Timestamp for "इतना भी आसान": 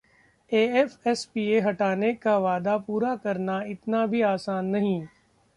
3.63-4.65